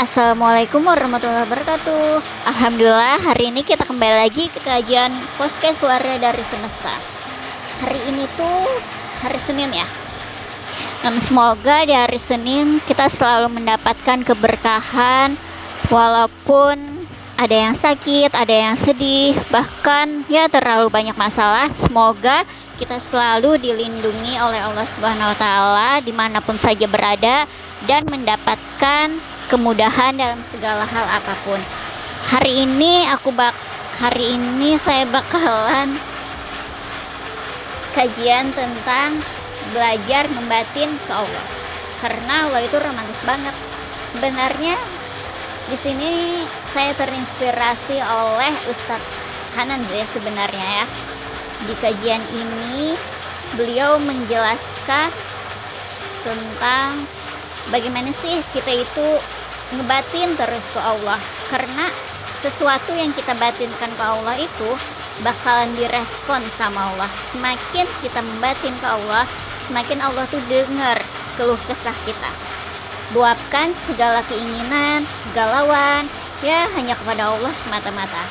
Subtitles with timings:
[0.00, 2.24] Assalamualaikum warahmatullahi wabarakatuh.
[2.48, 6.88] Alhamdulillah hari ini kita kembali lagi ke kajian podcast suara dari semesta.
[7.84, 8.64] Hari ini tuh
[9.20, 9.84] hari Senin ya.
[11.04, 15.36] Dan semoga di hari Senin kita selalu mendapatkan keberkahan
[15.92, 16.80] Walaupun
[17.36, 21.68] ada yang sakit, ada yang sedih, bahkan ya terlalu banyak masalah.
[21.76, 22.40] Semoga
[22.80, 27.44] kita selalu dilindungi oleh Allah Subhanahu wa Ta'ala di mana pun saja berada
[27.84, 31.58] dan mendapatkan kemudahan dalam segala hal apa pun.
[32.30, 33.50] Hari ini aku bak
[33.98, 35.90] hari ini saya bakalan
[37.90, 39.18] kajian tentang
[39.74, 41.46] belajar membatin ke Allah.
[41.98, 43.52] Karena Allah itu romantis banget.
[44.06, 44.78] Sebenarnya
[45.66, 49.10] di sini saya terinspirasi oleh Ustadz
[49.58, 50.86] Hanan ya sebenarnya ya.
[51.66, 52.94] Di kajian ini
[53.58, 55.10] beliau menjelaskan
[56.22, 56.94] tentang
[57.74, 59.08] bagaimana sih kita itu
[59.76, 61.18] ngebatin terus ke Allah.
[61.50, 61.86] Karena
[62.34, 64.70] sesuatu yang kita batinkan ke Allah itu
[65.22, 67.10] bakalan direspon sama Allah.
[67.12, 69.24] Semakin kita membatin ke Allah
[69.60, 70.96] semakin Allah tuh dengar
[71.36, 72.30] keluh kesah kita.
[73.12, 75.04] Luapkan segala keinginan
[75.36, 76.06] galauan
[76.40, 78.24] ya hanya kepada Allah semata-mata.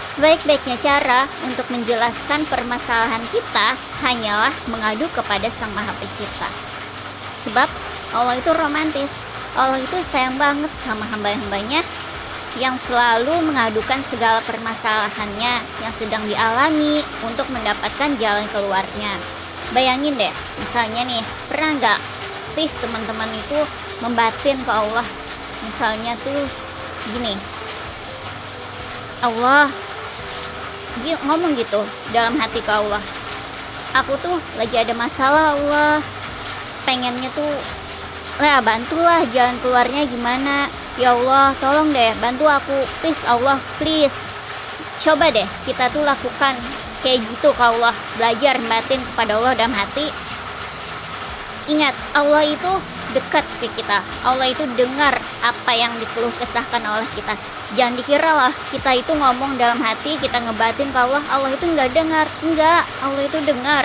[0.00, 6.48] Sebaik-baiknya cara untuk menjelaskan permasalahan kita hanyalah mengadu kepada Sang Maha Pencipta.
[7.28, 7.68] Sebab
[8.16, 9.20] Allah itu romantis
[9.60, 11.84] Allah itu sayang banget sama hamba-hambanya
[12.56, 19.12] yang selalu mengadukan segala permasalahannya yang sedang dialami untuk mendapatkan jalan keluarnya.
[19.76, 20.32] Bayangin deh,
[20.64, 21.20] misalnya nih,
[21.52, 22.00] pernah nggak
[22.48, 23.60] sih teman-teman itu
[24.00, 25.04] membatin ke Allah?
[25.68, 26.40] Misalnya tuh
[27.12, 27.36] gini,
[29.20, 29.68] Allah
[31.28, 31.84] ngomong gitu
[32.16, 33.04] dalam hati ke Allah.
[33.92, 36.00] Aku tuh lagi ada masalah Allah,
[36.88, 37.52] pengennya tuh
[38.40, 40.68] ya bantulah jalan keluarnya gimana.
[40.96, 42.78] Ya Allah tolong deh bantu aku.
[43.00, 44.28] Please Allah please.
[45.00, 46.56] Coba deh kita tuh lakukan
[47.04, 47.92] kayak gitu ke Allah.
[48.16, 50.08] Belajar batin kepada Allah dalam hati.
[51.70, 52.72] Ingat Allah itu
[53.14, 54.02] dekat ke kita.
[54.22, 57.34] Allah itu dengar apa yang dikeluh kesahkan oleh kita.
[57.78, 61.22] Jangan dikira lah kita itu ngomong dalam hati kita ngebatin ke Allah.
[61.30, 62.26] Allah itu nggak dengar.
[62.42, 63.84] Enggak Allah itu dengar.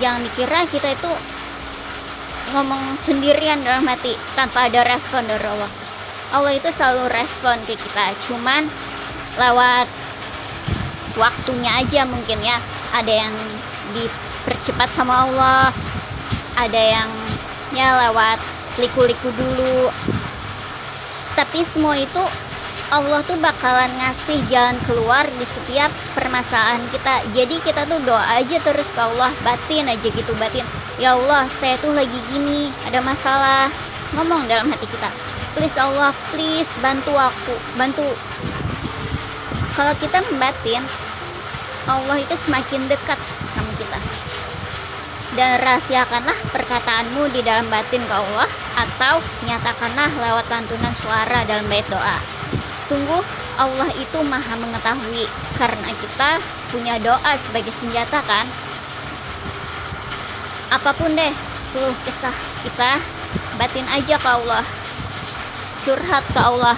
[0.00, 1.10] Jangan dikira kita itu
[2.50, 5.70] ngomong sendirian dalam hati tanpa ada respon dari Allah.
[6.32, 8.66] Allah itu selalu respon ke kita cuman
[9.38, 9.86] lewat
[11.14, 12.58] waktunya aja mungkin ya.
[12.92, 13.34] Ada yang
[13.94, 15.72] dipercepat sama Allah
[16.58, 17.10] ada yang
[17.72, 18.38] ya lewat
[18.80, 19.88] liku-liku dulu.
[21.32, 22.20] Tapi semua itu
[22.92, 27.14] Allah tuh bakalan ngasih jalan keluar di setiap permasalahan kita.
[27.32, 30.64] Jadi kita tuh doa aja terus ke Allah batin aja gitu batin
[31.00, 33.68] ya Allah saya tuh lagi gini ada masalah.
[34.12, 35.08] Ngomong dalam hati kita.
[35.56, 38.04] Please Allah please bantu aku bantu.
[39.72, 40.84] Kalau kita membatin
[41.88, 43.18] Allah itu semakin dekat
[43.56, 44.00] sama kita.
[45.32, 49.16] Dan rahasiakanlah perkataanmu di dalam batin ke Allah atau
[49.48, 52.18] nyatakanlah lewat lantunan suara dalam bait doa.
[52.84, 53.24] Sungguh
[53.56, 55.24] Allah itu maha mengetahui
[55.56, 56.30] karena kita
[56.68, 58.44] punya doa sebagai senjata kan.
[60.72, 61.32] Apa pun deh
[61.76, 62.32] keluh kesah
[62.64, 62.96] kita
[63.60, 64.64] batin aja ke Allah.
[65.84, 66.76] Curhat ke Allah.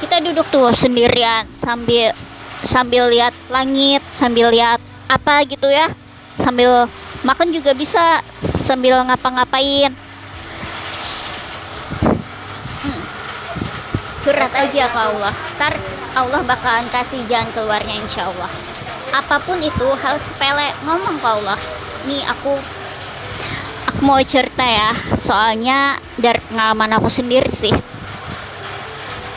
[0.00, 2.16] Kita duduk tuh sendirian sambil
[2.64, 4.80] sambil lihat langit, sambil lihat
[5.12, 5.92] apa gitu ya.
[6.40, 6.88] Sambil
[7.24, 9.92] makan juga bisa sambil ngapa-ngapain
[14.24, 15.76] curhat aja ke Allah ntar
[16.16, 18.48] Allah bakalan kasih jalan keluarnya insya Allah
[19.12, 21.60] apa pun itu hal sepele ngomong ke Allah
[22.08, 22.56] nih aku
[23.94, 24.90] aku mau cerita ya.
[25.14, 27.70] Soalnya dari pengalaman aku sendiri sih.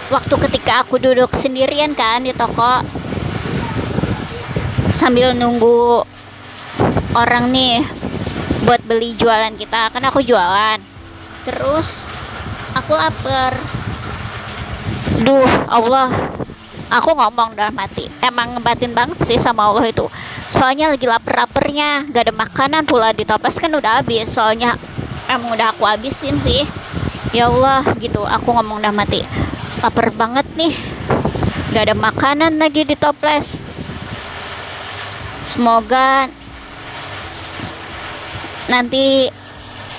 [0.10, 2.82] Waktu ketika aku duduk sendirian kan di toko
[4.90, 6.02] sambil nunggu
[7.14, 7.86] orang nih
[8.66, 9.94] buat beli jualan kita.
[9.94, 10.82] Kan aku jualan.
[11.46, 12.02] Terus
[12.74, 13.54] aku lapar.
[15.22, 16.10] Duh Allah
[16.92, 18.08] aku ngomong dalam hati.
[18.24, 20.06] Emang ngebatin banget sih sama Allah itu.
[20.48, 23.12] Soalnya lagi lapar-lapernya gak ada makanan pula.
[23.12, 24.32] Di toples kan udah habis.
[24.32, 24.76] Soalnya
[25.28, 26.64] emang udah aku habisin sih.
[27.36, 28.24] Ya Allah gitu.
[28.24, 29.24] Aku ngomong dalam hati.
[29.84, 30.74] Lapar banget nih.
[31.76, 33.62] Gak ada makanan lagi di toples.
[35.38, 36.26] Semoga
[38.68, 39.32] nanti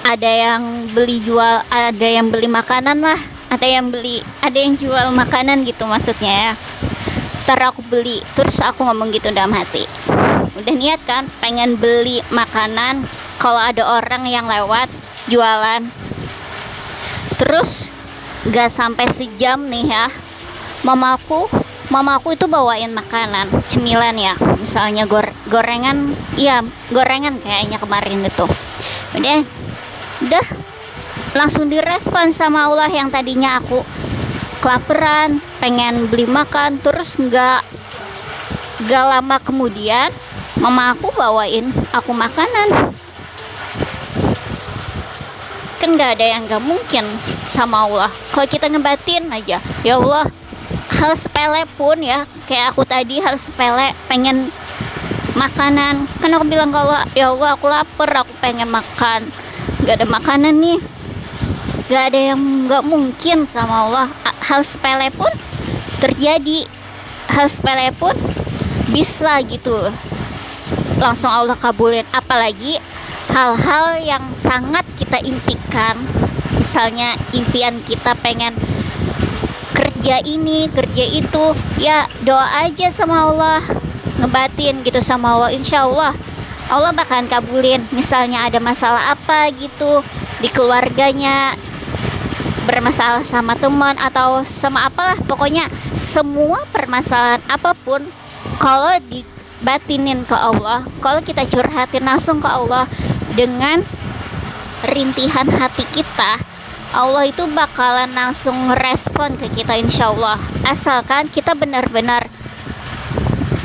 [0.04, 5.08] ada yang beli jual ada yang beli makanan lah ada yang beli ada yang jual
[5.12, 6.52] makanan gitu maksudnya ya.
[7.48, 9.88] Ntar aku beli terus aku ngomong gitu dalam hati.
[10.52, 13.08] Udah niat kan pengen beli makanan
[13.40, 14.92] kalau ada orang yang lewat
[15.32, 15.80] jualan.
[17.40, 17.88] Terus
[18.52, 20.06] gak sampai sejam nih ya
[20.86, 21.50] mamaku
[21.88, 24.36] mamaku itu bawain makanan cemilan ya.
[24.60, 26.60] Misalnya gor gorengan iya
[26.92, 28.46] gorengan kayaknya kemarin itu.
[29.16, 29.40] Udah
[30.28, 30.44] udah
[31.36, 33.84] langsung direspon sama Allah yang tadinya aku
[34.64, 37.62] kelaparan pengen beli makan terus nggak
[38.88, 40.08] gak lama kemudian
[40.58, 42.94] mama aku bawain aku makanan.
[45.78, 47.04] Kan nggak ada yang nggak mungkin
[47.46, 48.10] sama Allah.
[48.34, 50.26] Kalau kita ngebatin aja ya Allah
[50.98, 54.50] hal sepele pun ya kayak aku tadi hal sepele pengen
[55.38, 56.02] makanan.
[56.18, 59.22] Kan aku bilang kalau ya Allah aku lapar aku pengen makan.
[59.86, 60.78] Nggak ada makanan nih
[61.88, 64.06] nggak ada yang nggak mungkin sama Allah.
[64.44, 65.32] Hal sepele pun
[66.04, 66.68] terjadi.
[67.32, 68.12] Hal sepele pun
[68.92, 69.72] bisa gitu.
[71.00, 72.04] Langsung Allah kabulin.
[72.12, 72.76] Apalagi
[73.32, 75.96] hal-hal yang sangat kita impikan.
[76.60, 78.52] Misalnya impian kita pengen
[79.72, 81.44] kerja ini kerja itu.
[81.80, 83.64] Ya doa aja sama Allah.
[84.20, 85.56] Ngebatin gitu sama Allah.
[85.56, 86.12] Insya Allah
[86.68, 87.80] Allah bakalan kabulin.
[87.96, 90.04] Misalnya ada masalah apa gitu
[90.44, 91.56] di keluarganya
[92.68, 95.64] bermasalah sama teman atau sama apalah pokoknya
[95.96, 98.04] semua permasalahan apa pun
[98.60, 102.84] kalau dibatinin ke Allah kalau kita curhatin langsung ke Allah
[103.32, 103.80] dengan
[104.84, 106.36] rintihan hati kita
[106.92, 110.36] Allah itu bakalan langsung respon ke kita insya Allah
[110.68, 112.28] asalkan kita benar-benar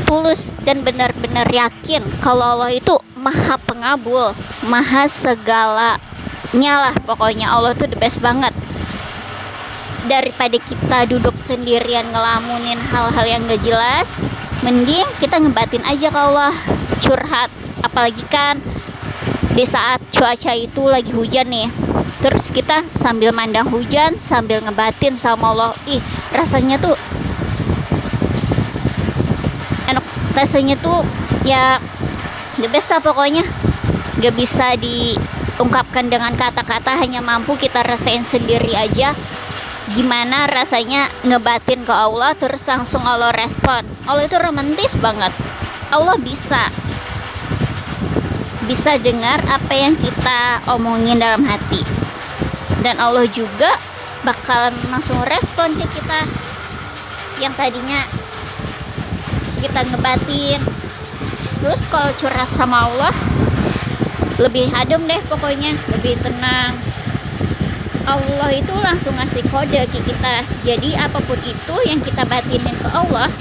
[0.07, 4.31] tulus dan benar-benar yakin kalau Allah itu maha pengabul
[4.67, 8.51] maha segalanya lah pokoknya Allah itu the best banget
[10.07, 14.19] daripada kita duduk sendirian ngelamunin hal-hal yang gak jelas
[14.63, 16.53] mending kita ngebatin aja ke Allah
[17.03, 17.51] curhat.
[17.83, 18.59] Apalagi kan
[19.53, 21.67] di saat cuaca itu lagi hujan nih
[22.23, 25.71] terus kita sambil mandang hujan sambil ngebatin sama Allah.
[25.91, 26.00] Ih
[26.31, 26.95] rasanya tuh
[29.91, 30.05] enak.
[30.33, 31.03] Rasanya tuh
[31.44, 31.77] ya
[32.71, 33.44] best lah pokoknya.
[34.23, 39.11] Gak bisa diungkapkan dengan kata-kata hanya mampu kita rasain sendiri aja
[39.91, 43.83] gimana rasanya ngebatin ke Allah terus langsung Allah respon.
[44.07, 45.35] Allah itu romantis banget.
[45.91, 46.71] Allah bisa.
[48.63, 51.83] Bisa dengar apa yang kita omongin dalam hati.
[52.80, 53.75] Dan Allah juga
[54.24, 56.19] bakalan langsung respon ke kita
[57.44, 58.00] yang tadinya
[59.59, 60.63] kita ngebatin.
[61.59, 63.12] Terus kalau curhat sama Allah
[64.39, 66.74] lebih adem deh pokoknya lebih tenang
[68.03, 70.44] Allah itu langsung ngasih kode ke kita.
[70.67, 73.31] Jadi apa pun itu yang kita batinin ke Allah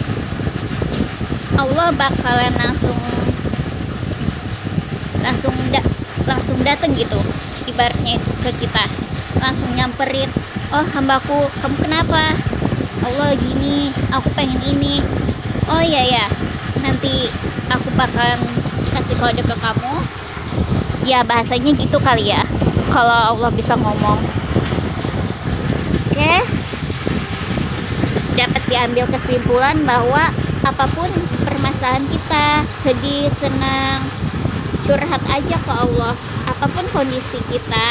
[1.58, 2.96] Allah bakalan langsung
[5.22, 5.82] langsung da
[6.26, 7.18] langsung dateng gitu
[7.66, 8.86] ibaratnya itu ke kita.
[9.42, 10.30] Langsung nyamperin
[10.70, 12.34] oh hambaku kamu kenapa?
[13.02, 15.02] Allah gini aku pengen ini.
[15.66, 16.26] Oh iya ya
[16.86, 17.26] nanti
[17.66, 18.38] aku bakalan
[18.94, 19.94] kasih kode ke kamu.
[21.02, 22.46] Ya bahasanya gitu kali ya
[22.94, 24.41] kalau Allah bisa ngomong
[28.42, 30.26] dapat diambil kesimpulan bahwa
[30.66, 31.10] apa pun
[31.46, 34.02] permasalahan kita sedih senang
[34.82, 36.14] curhat aja ke Allah
[36.46, 37.86] apa pun kondisi kita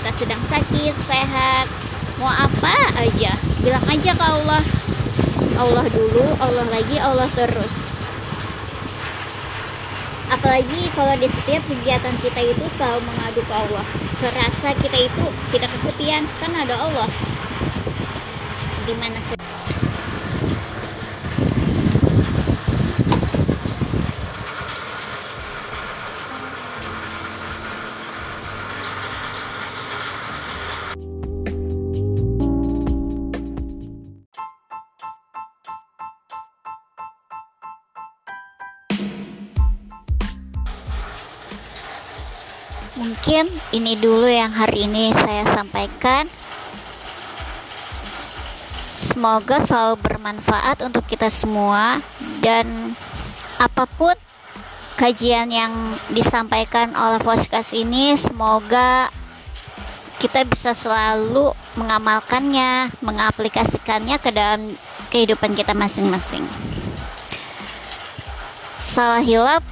[0.00, 1.66] kita sedang sakit sehat
[2.20, 3.32] mau apa aja
[3.64, 4.62] bilang aja ke Allah.
[5.54, 7.88] Allah dulu Allah lagi Allah terus.
[10.28, 13.84] Apalagi kalau di setiap kegiatan kita itu selalu mengadu ke Allah.
[14.12, 15.24] Serasa kita itu
[15.56, 17.08] tidak kesepian kan ada Allah.
[18.84, 19.16] Di mana
[43.24, 46.28] mungkin ini dulu yang hari ini saya sampaikan
[48.92, 52.04] semoga selalu bermanfaat untuk kita semua
[52.44, 52.68] dan
[53.56, 54.12] apa pun
[55.00, 55.72] kajian yang
[56.12, 59.08] disampaikan oleh podcast ini semoga
[60.20, 61.48] kita bisa selalu
[61.80, 64.76] mengamalkannya, mengaplikasikannya ke dalam
[65.08, 66.44] kehidupan kita masing-masing.
[68.76, 69.64] Salah hilap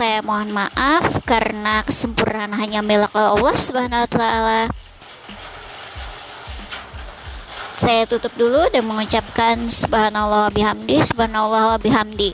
[0.00, 4.62] saya mohon maaf karena kesempurnaan hanya milik Allah Subhanahu wa taala.
[7.76, 12.32] Saya tutup dulu dan mengucapkan subhanallah bihamdi, subhanallah bihamdi.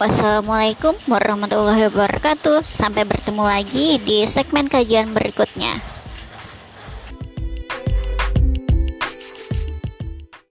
[0.00, 2.64] Wassalamualaikum warahmatullahi wabarakatuh.
[2.64, 5.97] Sampai bertemu lagi di segmen kajian berikutnya.